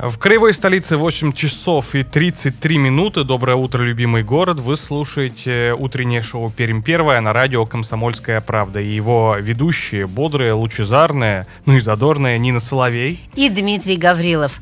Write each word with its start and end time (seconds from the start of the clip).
В 0.00 0.16
краевой 0.16 0.54
столице 0.54 0.96
8 0.96 1.32
часов 1.32 1.96
и 1.96 2.04
33 2.04 2.78
минуты. 2.78 3.24
Доброе 3.24 3.56
утро, 3.56 3.82
любимый 3.82 4.22
город. 4.22 4.60
Вы 4.60 4.76
слушаете 4.76 5.74
утреннее 5.76 6.22
шоу 6.22 6.50
«Пермь 6.50 6.82
первое» 6.82 7.20
на 7.20 7.32
радио 7.32 7.66
«Комсомольская 7.66 8.40
правда». 8.40 8.78
И 8.78 8.86
его 8.86 9.34
ведущие 9.40 10.06
бодрые, 10.06 10.52
лучезарные, 10.52 11.48
ну 11.66 11.74
и 11.74 11.80
задорные 11.80 12.38
Нина 12.38 12.60
Соловей. 12.60 13.28
И 13.34 13.48
Дмитрий 13.48 13.96
Гаврилов. 13.96 14.60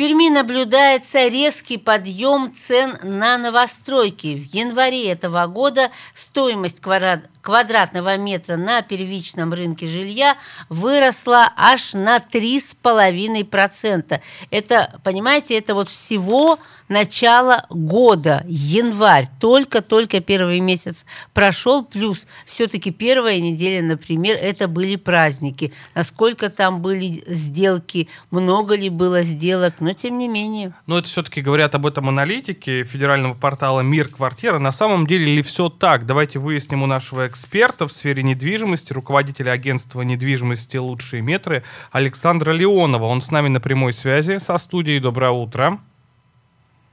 Перми 0.00 0.30
наблюдается 0.30 1.28
резкий 1.28 1.76
подъем 1.76 2.54
цен 2.56 2.96
на 3.02 3.36
новостройки. 3.36 4.34
В 4.34 4.54
январе 4.54 5.12
этого 5.12 5.46
года 5.46 5.90
стоимость 6.14 6.80
квадрат, 6.80 7.28
квадратного 7.42 8.16
метра 8.16 8.56
на 8.56 8.80
первичном 8.80 9.52
рынке 9.52 9.86
жилья 9.86 10.38
выросла 10.70 11.52
аж 11.54 11.92
на 11.92 12.16
3,5%. 12.16 14.20
Это, 14.50 14.98
понимаете, 15.04 15.58
это 15.58 15.74
вот 15.74 15.90
всего 15.90 16.58
начало 16.90 17.64
года, 17.70 18.44
январь. 18.46 19.28
Только-только 19.40 20.20
первый 20.20 20.60
месяц 20.60 21.06
прошел, 21.32 21.84
плюс 21.84 22.26
все-таки 22.44 22.90
первая 22.90 23.40
неделя, 23.40 23.82
например, 23.82 24.36
это 24.36 24.68
были 24.68 24.96
праздники. 24.96 25.72
Насколько 25.94 26.50
там 26.50 26.82
были 26.82 27.22
сделки, 27.26 28.08
много 28.30 28.76
ли 28.76 28.90
было 28.90 29.22
сделок, 29.22 29.76
но 29.80 29.94
тем 29.94 30.18
не 30.18 30.28
менее. 30.28 30.74
Но 30.86 30.98
это 30.98 31.08
все-таки 31.08 31.40
говорят 31.40 31.74
об 31.74 31.86
этом 31.86 32.08
аналитики 32.08 32.84
федерального 32.84 33.34
портала 33.34 33.80
«Мир 33.80 34.08
квартира». 34.08 34.58
На 34.58 34.72
самом 34.72 35.06
деле 35.06 35.36
ли 35.36 35.42
все 35.42 35.68
так? 35.68 36.04
Давайте 36.06 36.40
выясним 36.40 36.82
у 36.82 36.86
нашего 36.86 37.26
эксперта 37.28 37.86
в 37.86 37.92
сфере 37.92 38.22
недвижимости, 38.22 38.92
руководителя 38.92 39.52
агентства 39.52 40.02
недвижимости 40.02 40.76
«Лучшие 40.76 41.22
метры» 41.22 41.62
Александра 41.92 42.50
Леонова. 42.50 43.04
Он 43.04 43.22
с 43.22 43.30
нами 43.30 43.48
на 43.48 43.60
прямой 43.60 43.92
связи 43.92 44.38
со 44.40 44.58
студией. 44.58 44.98
Доброе 44.98 45.30
утро. 45.30 45.78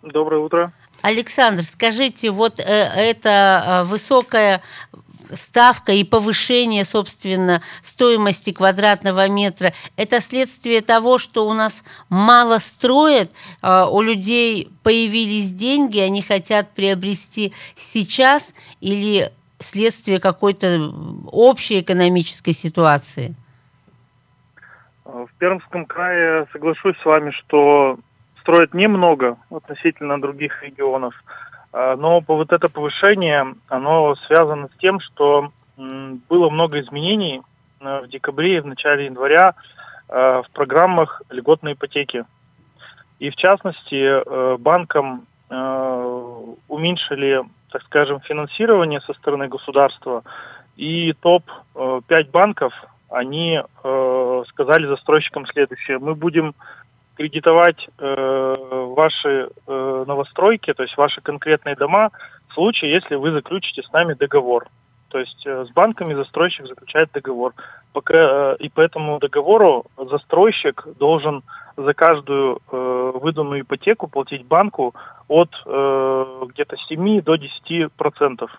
Доброе 0.01 0.41
утро. 0.41 0.71
Александр, 1.01 1.63
скажите, 1.63 2.31
вот 2.31 2.59
э, 2.59 2.63
эта 2.63 3.63
э, 3.65 3.83
высокая 3.85 4.61
ставка 5.31 5.91
и 5.91 6.03
повышение, 6.03 6.85
собственно, 6.85 7.61
стоимости 7.81 8.51
квадратного 8.51 9.27
метра, 9.27 9.73
это 9.95 10.21
следствие 10.21 10.81
того, 10.81 11.17
что 11.17 11.47
у 11.47 11.53
нас 11.53 11.83
мало 12.09 12.57
строят, 12.59 13.31
э, 13.61 13.85
у 13.89 14.01
людей 14.01 14.69
появились 14.83 15.51
деньги, 15.51 15.99
они 15.99 16.21
хотят 16.21 16.69
приобрести 16.71 17.53
сейчас, 17.75 18.53
или 18.81 19.31
следствие 19.59 20.19
какой-то 20.19 20.93
общей 21.31 21.81
экономической 21.81 22.53
ситуации? 22.53 23.35
В 25.03 25.29
Пермском 25.39 25.85
крае 25.85 26.47
соглашусь 26.51 26.97
с 27.01 27.05
вами, 27.05 27.31
что 27.31 27.97
строят 28.47 28.73
немного 28.73 29.37
относительно 29.51 30.21
других 30.21 30.63
регионов. 30.63 31.13
А, 31.73 31.97
но 31.97 32.23
вот 32.25 32.53
это 32.53 32.69
повышение, 32.69 33.55
оно 33.67 34.15
связано 34.27 34.69
с 34.69 34.79
тем, 34.79 35.01
что 35.01 35.51
было 35.75 36.49
много 36.49 36.79
изменений 36.79 37.41
э, 37.81 38.01
в 38.01 38.07
декабре 38.07 38.57
и 38.57 38.59
в 38.61 38.65
начале 38.65 39.05
января 39.05 39.53
э, 40.09 40.41
в 40.43 40.51
программах 40.53 41.21
льготной 41.29 41.73
ипотеки. 41.73 42.23
И 43.19 43.29
в 43.29 43.35
частности, 43.35 44.57
банкам 44.59 45.25
уменьшили, 46.67 47.41
так 47.71 47.81
скажем, 47.83 48.19
финансирование 48.21 49.01
со 49.01 49.13
стороны 49.13 49.47
государства. 49.47 50.23
И 50.75 51.13
топ-5 51.13 52.29
банков, 52.29 52.73
они 53.09 53.59
сказали 53.79 54.85
застройщикам 54.85 55.47
следующее. 55.47 55.97
Мы 55.97 56.13
будем 56.13 56.53
кредитовать 57.17 57.87
э, 57.97 58.55
ваши 58.95 59.49
э, 59.67 60.03
новостройки, 60.07 60.73
то 60.73 60.83
есть 60.83 60.95
ваши 60.97 61.19
конкретные 61.21 61.75
дома, 61.75 62.11
в 62.49 62.53
случае, 62.53 62.93
если 62.93 63.15
вы 63.15 63.31
заключите 63.31 63.81
с 63.81 63.91
нами 63.91 64.13
договор. 64.13 64.67
То 65.09 65.19
есть 65.19 65.45
э, 65.45 65.65
с 65.65 65.71
банками 65.71 66.13
застройщик 66.13 66.67
заключает 66.67 67.11
договор. 67.11 67.53
Пока, 67.91 68.13
э, 68.13 68.55
и 68.59 68.69
по 68.69 68.81
этому 68.81 69.19
договору 69.19 69.85
застройщик 69.97 70.85
должен 70.99 71.41
за 71.75 71.93
каждую 71.93 72.59
э, 72.71 73.11
выданную 73.15 73.61
ипотеку 73.61 74.07
платить 74.07 74.45
банку 74.45 74.93
от 75.27 75.49
э, 75.65 76.43
где-то 76.49 76.77
7 76.77 77.21
до 77.21 77.35
10 77.35 77.91
процентов. 77.93 78.51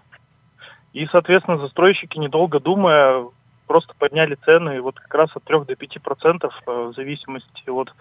И, 0.95 1.07
соответственно, 1.07 1.59
застройщики, 1.59 2.19
недолго 2.19 2.59
думая, 2.59 3.25
просто 3.69 3.95
подняли 3.99 4.37
цены 4.45 4.81
вот 4.81 4.99
как 4.99 5.15
раз 5.15 5.31
от 5.37 5.45
3 5.45 5.65
до 5.65 5.77
5 5.77 6.03
процентов 6.03 6.53
э, 6.67 6.71
в 6.71 6.95
зависимости 6.95 7.69
от 7.69 7.93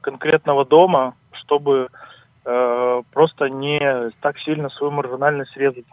конкретного 0.00 0.64
дома, 0.64 1.14
чтобы 1.32 1.88
э, 2.44 3.02
просто 3.12 3.48
не 3.48 4.10
так 4.20 4.38
сильно 4.40 4.68
свою 4.70 4.92
маржинальность 4.92 5.56
резать. 5.56 5.86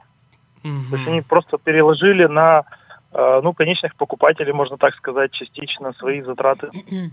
Угу. 0.64 0.90
То 0.90 0.96
есть 0.96 1.08
они 1.08 1.22
просто 1.22 1.58
переложили 1.58 2.26
на 2.26 2.64
э, 3.12 3.40
ну, 3.44 3.54
конечных 3.54 3.96
покупателей, 3.96 4.54
можно 4.54 4.78
так 4.78 4.94
сказать, 4.96 5.32
частично 5.32 5.94
свои 5.94 6.22
затраты. 6.22 6.68
Угу. 6.68 7.12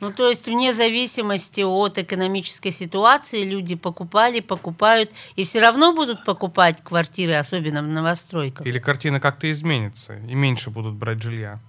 Ну, 0.00 0.12
то 0.12 0.28
есть 0.28 0.46
вне 0.46 0.72
зависимости 0.72 1.62
от 1.62 1.98
экономической 1.98 2.70
ситуации 2.70 3.48
люди 3.48 3.74
покупали, 3.74 4.40
покупают 4.40 5.10
и 5.36 5.44
все 5.44 5.60
равно 5.60 5.94
будут 5.94 6.24
покупать 6.24 6.82
квартиры, 6.82 7.34
особенно 7.34 7.82
в 7.82 7.88
новостройках. 7.88 8.66
Или 8.66 8.78
картина 8.78 9.20
как-то 9.20 9.50
изменится 9.50 10.14
и 10.14 10.34
меньше 10.34 10.70
будут 10.70 10.94
брать 10.94 11.22
жилья. 11.22 11.60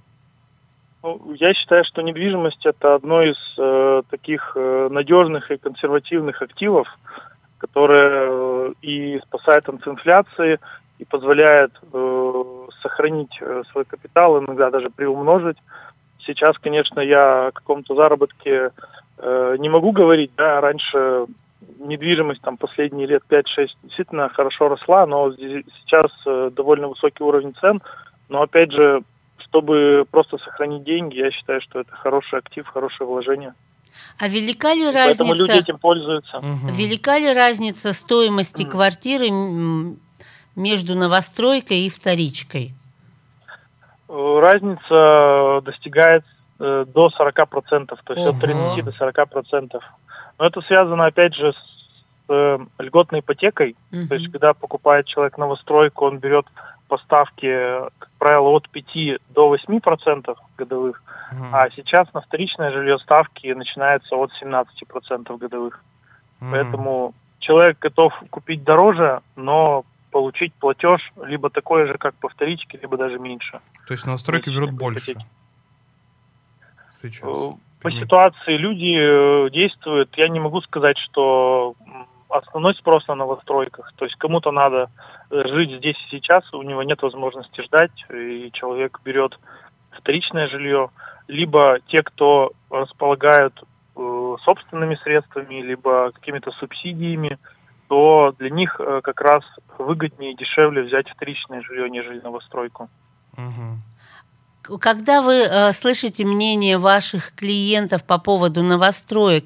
Ну, 1.01 1.33
я 1.39 1.53
считаю, 1.53 1.85
что 1.85 2.01
недвижимость 2.01 2.65
это 2.65 2.95
одно 2.95 3.23
из 3.23 3.37
э, 3.57 4.01
таких 4.09 4.51
э, 4.55 4.89
надежных 4.91 5.49
и 5.49 5.57
консервативных 5.57 6.41
активов, 6.41 6.87
которое 7.57 8.27
э, 8.27 8.73
и 8.81 9.19
спасает 9.19 9.69
от 9.69 9.87
инфляции, 9.87 10.59
и 10.97 11.05
позволяет 11.05 11.71
э, 11.93 12.43
сохранить 12.81 13.31
э, 13.39 13.63
свой 13.71 13.85
капитал, 13.85 14.39
иногда 14.39 14.69
даже 14.69 14.89
приумножить. 14.89 15.57
Сейчас, 16.25 16.57
конечно, 16.59 16.99
я 16.99 17.47
о 17.47 17.51
каком-то 17.51 17.95
заработке 17.95 18.71
э, 19.17 19.55
не 19.57 19.69
могу 19.69 19.93
говорить, 19.93 20.31
да, 20.35 20.59
раньше 20.59 21.27
недвижимость 21.79 22.41
там 22.41 22.57
последние 22.57 23.07
лет 23.07 23.23
5-6 23.29 23.43
действительно 23.83 24.27
хорошо 24.27 24.67
росла, 24.67 25.05
но 25.05 25.31
сейчас 25.31 26.11
э, 26.25 26.51
довольно 26.53 26.89
высокий 26.89 27.23
уровень 27.23 27.55
цен, 27.61 27.79
но 28.27 28.41
опять 28.41 28.73
же 28.73 29.01
чтобы 29.49 30.05
просто 30.09 30.37
сохранить 30.37 30.83
деньги, 30.83 31.17
я 31.17 31.31
считаю, 31.31 31.61
что 31.61 31.79
это 31.79 31.91
хороший 31.91 32.39
актив, 32.39 32.67
хорошее 32.67 33.07
вложение. 33.07 33.53
А 34.19 34.27
велика 34.27 34.73
ли 34.73 34.83
и 34.83 34.91
разница? 34.91 35.23
Поэтому 35.23 35.33
люди 35.33 35.59
этим 35.59 35.77
пользуются. 35.79 36.37
Угу. 36.37 36.73
Велика 36.73 37.17
ли 37.17 37.33
разница 37.33 37.93
стоимости 37.93 38.63
угу. 38.63 38.71
квартиры 38.71 39.27
между 40.55 40.95
новостройкой 40.95 41.85
и 41.85 41.89
вторичкой? 41.89 42.73
Разница 44.07 45.61
достигает 45.63 46.23
э, 46.59 46.85
до 46.87 47.09
40%, 47.19 47.85
то 47.87 48.13
есть 48.13 48.27
угу. 48.27 48.29
от 48.29 48.39
30 48.39 48.85
до 48.85 48.91
40%. 48.91 49.79
Но 50.37 50.45
это 50.45 50.61
связано, 50.61 51.05
опять 51.05 51.35
же, 51.35 51.53
с 51.53 52.29
э, 52.29 52.59
льготной 52.79 53.19
ипотекой. 53.21 53.75
Угу. 53.91 54.07
То 54.07 54.15
есть, 54.15 54.31
когда 54.31 54.53
покупает 54.53 55.07
человек 55.07 55.37
новостройку, 55.37 56.05
он 56.05 56.19
берет 56.19 56.45
поставки, 56.89 57.47
как 57.99 58.09
правило, 58.17 58.49
от 58.49 58.69
5 58.69 59.21
до 59.29 59.47
8 59.47 59.79
процентов 59.79 60.37
годовых, 60.57 61.01
mm 61.31 61.49
а 61.51 61.69
сейчас 61.75 62.13
на 62.13 62.21
вторичное 62.21 62.71
жилье 62.71 62.97
ставки 62.99 63.53
начинаются 63.53 64.15
от 64.15 64.31
17 64.39 64.87
процентов 64.87 65.39
годовых. 65.39 65.83
mm 66.41 66.51
Поэтому 66.51 67.13
человек 67.39 67.79
готов 67.79 68.13
купить 68.29 68.63
дороже, 68.63 69.21
но 69.35 69.83
получить 70.11 70.53
платеж 70.53 71.01
либо 71.25 71.49
такой 71.49 71.87
же, 71.87 71.97
как 71.97 72.15
по 72.15 72.29
вторичке, 72.29 72.79
либо 72.81 72.97
даже 72.97 73.19
меньше. 73.19 73.59
То 73.87 73.93
есть 73.93 74.07
настройки 74.07 74.49
берут 74.49 74.71
больше 74.71 75.15
сейчас? 77.01 77.23
Э, 77.23 77.51
по 77.81 77.91
ситуации 77.91 78.57
люди 78.57 78.95
э, 78.97 79.49
действуют. 79.51 80.09
Я 80.17 80.27
не 80.29 80.39
могу 80.39 80.61
сказать, 80.61 80.97
что 80.97 81.75
основной 82.29 82.75
спрос 82.75 83.07
на 83.07 83.15
новостройках. 83.15 83.91
То 83.95 84.05
есть 84.05 84.17
кому-то 84.17 84.51
надо 84.51 84.89
жить 85.31 85.77
здесь 85.77 85.97
и 86.07 86.17
сейчас, 86.17 86.43
у 86.53 86.61
него 86.61 86.83
нет 86.83 87.01
возможности 87.01 87.61
ждать, 87.61 87.91
и 88.13 88.51
человек 88.53 88.99
берет 89.03 89.37
вторичное 89.91 90.47
жилье, 90.47 90.89
либо 91.27 91.79
те, 91.87 92.01
кто 92.03 92.51
располагают 92.69 93.53
э, 93.95 94.35
собственными 94.43 94.95
средствами, 95.03 95.61
либо 95.61 96.11
какими-то 96.11 96.51
субсидиями, 96.51 97.37
то 97.87 98.33
для 98.37 98.49
них 98.49 98.79
э, 98.79 99.01
как 99.03 99.21
раз 99.21 99.43
выгоднее 99.77 100.33
и 100.33 100.35
дешевле 100.35 100.83
взять 100.83 101.09
вторичное 101.09 101.61
жилье, 101.61 101.89
нежели 101.89 102.19
новостройку. 102.19 102.89
Когда 104.79 105.21
вы 105.21 105.35
э, 105.35 105.71
слышите 105.71 106.25
мнение 106.25 106.77
ваших 106.77 107.33
клиентов 107.35 108.03
по 108.05 108.19
поводу 108.19 108.61
новостроек, 108.61 109.45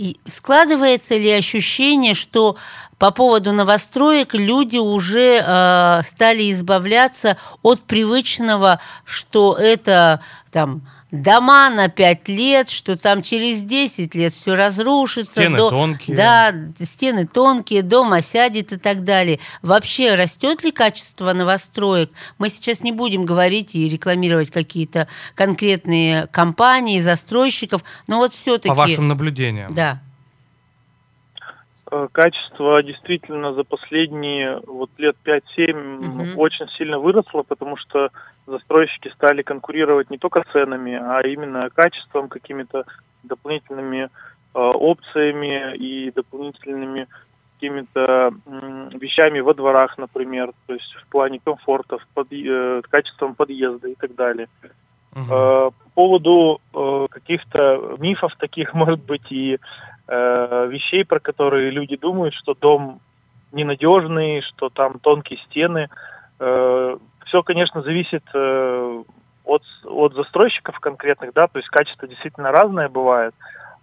э, 0.00 0.14
складывается 0.26 1.16
ли 1.16 1.30
ощущение, 1.30 2.14
что 2.14 2.56
по 3.00 3.12
поводу 3.12 3.52
новостроек 3.52 4.34
люди 4.34 4.76
уже 4.76 5.42
э, 5.42 6.02
стали 6.02 6.52
избавляться 6.52 7.38
от 7.62 7.80
привычного, 7.80 8.78
что 9.06 9.56
это 9.58 10.20
там 10.52 10.82
дома 11.10 11.70
на 11.70 11.88
5 11.88 12.28
лет, 12.28 12.68
что 12.68 12.98
там 12.98 13.22
через 13.22 13.64
10 13.64 14.14
лет 14.14 14.34
все 14.34 14.54
разрушится. 14.54 15.40
Стены 15.40 15.56
до... 15.56 15.70
тонкие. 15.70 16.14
Да, 16.14 16.54
стены 16.78 17.26
тонкие, 17.26 17.82
дом 17.82 18.12
осядет 18.12 18.70
и 18.74 18.76
так 18.76 19.02
далее. 19.02 19.40
Вообще 19.62 20.14
растет 20.14 20.62
ли 20.62 20.70
качество 20.70 21.32
новостроек? 21.32 22.10
Мы 22.36 22.50
сейчас 22.50 22.82
не 22.82 22.92
будем 22.92 23.24
говорить 23.24 23.74
и 23.74 23.88
рекламировать 23.88 24.50
какие-то 24.50 25.08
конкретные 25.34 26.26
компании, 26.26 27.00
застройщиков, 27.00 27.82
но 28.06 28.18
вот 28.18 28.34
все-таки... 28.34 28.68
По 28.68 28.74
вашим 28.74 29.08
наблюдениям. 29.08 29.72
Да. 29.72 30.02
Э, 31.92 32.06
качество 32.12 32.82
действительно 32.82 33.52
за 33.52 33.64
последние 33.64 34.60
вот 34.66 34.90
лет 34.98 35.16
5-7 35.24 36.32
угу. 36.32 36.40
очень 36.40 36.68
сильно 36.78 36.98
выросло, 36.98 37.42
потому 37.42 37.76
что 37.76 38.10
застройщики 38.46 39.08
стали 39.08 39.42
конкурировать 39.42 40.08
не 40.10 40.18
только 40.18 40.44
ценами, 40.52 40.94
а 40.94 41.20
именно 41.22 41.68
качеством, 41.70 42.28
какими-то 42.28 42.84
дополнительными 43.24 44.04
э, 44.04 44.08
опциями 44.54 45.76
и 45.76 46.12
дополнительными 46.12 47.08
какими-то 47.54 48.30
э, 48.46 48.88
вещами 48.92 49.40
во 49.40 49.52
дворах, 49.54 49.98
например, 49.98 50.52
то 50.66 50.74
есть 50.74 50.94
в 50.94 51.10
плане 51.10 51.40
комфорта, 51.42 51.98
под, 52.14 52.28
э, 52.32 52.82
качеством 52.88 53.34
подъезда 53.34 53.88
и 53.88 53.96
так 53.96 54.14
далее. 54.14 54.48
Угу. 55.12 55.24
Э, 55.24 55.70
по 55.70 55.90
поводу 55.94 56.60
э, 56.72 57.06
каких-то 57.10 57.96
мифов 57.98 58.32
таких, 58.38 58.74
может 58.74 59.04
быть, 59.04 59.30
и 59.30 59.58
э, 60.10 60.66
вещей, 60.68 61.04
про 61.04 61.20
которые 61.20 61.70
люди 61.70 61.96
думают, 61.96 62.34
что 62.34 62.54
дом 62.54 63.00
ненадежный, 63.52 64.42
что 64.42 64.68
там 64.68 64.98
тонкие 64.98 65.38
стены. 65.46 65.88
Э, 66.38 66.96
все, 67.26 67.42
конечно, 67.42 67.82
зависит 67.82 68.24
э, 68.34 69.02
от, 69.44 69.62
от 69.84 70.14
застройщиков 70.14 70.78
конкретных, 70.80 71.32
да, 71.32 71.46
то 71.46 71.58
есть 71.58 71.68
качество 71.68 72.08
действительно 72.08 72.50
разное 72.50 72.88
бывает, 72.88 73.34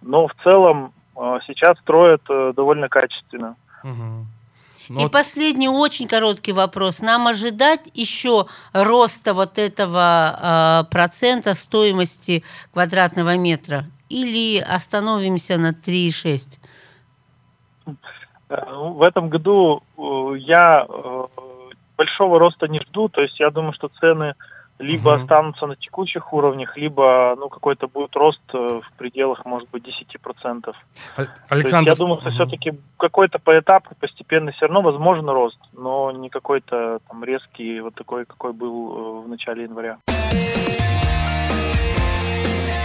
но 0.02 0.28
в 0.28 0.34
целом 0.44 0.92
э, 1.16 1.38
сейчас 1.46 1.78
строят 1.78 2.22
э, 2.28 2.52
довольно 2.54 2.88
качественно. 2.88 3.56
Угу. 3.84 4.26
Ну, 4.90 5.06
И 5.06 5.10
последний 5.10 5.68
очень 5.68 6.08
короткий 6.08 6.52
вопрос. 6.52 7.00
Нам 7.00 7.26
ожидать 7.26 7.90
еще 7.92 8.46
роста 8.72 9.34
вот 9.34 9.58
этого 9.58 10.84
э, 10.86 10.90
процента 10.90 11.52
стоимости 11.54 12.42
квадратного 12.72 13.36
метра? 13.36 13.84
Или 14.08 14.58
остановимся 14.58 15.58
на 15.58 15.72
3,6? 15.72 16.58
Э, 18.48 18.64
ну, 18.70 18.92
в 18.92 19.02
этом 19.02 19.28
году 19.28 19.82
э, 19.96 20.38
я 20.38 20.86
э, 20.88 21.26
большого 21.96 22.38
роста 22.38 22.68
не 22.68 22.80
жду, 22.80 23.08
то 23.08 23.20
есть 23.20 23.38
я 23.40 23.50
думаю, 23.50 23.72
что 23.72 23.88
цены 24.00 24.34
либо 24.78 25.08
угу. 25.08 25.22
останутся 25.22 25.66
на 25.66 25.74
текущих 25.74 26.32
уровнях, 26.32 26.76
либо 26.76 27.34
ну 27.36 27.48
какой-то 27.48 27.88
будет 27.88 28.14
рост 28.14 28.40
в 28.52 28.84
пределах, 28.96 29.44
может 29.44 29.68
быть, 29.70 29.84
10%. 29.84 30.72
Александр... 31.48 31.90
я 31.90 31.96
думаю, 31.96 32.20
что 32.20 32.28
угу. 32.28 32.36
все-таки 32.36 32.72
какой-то 32.96 33.40
по 33.40 33.58
этапу 33.58 33.96
постепенно 33.98 34.52
все 34.52 34.66
равно 34.66 34.82
возможен 34.82 35.28
рост, 35.28 35.58
но 35.72 36.12
не 36.12 36.30
какой-то 36.30 37.00
там 37.08 37.24
резкий, 37.24 37.80
вот 37.80 37.96
такой, 37.96 38.24
какой 38.24 38.52
был 38.52 39.22
в 39.22 39.28
начале 39.28 39.64
января. 39.64 39.98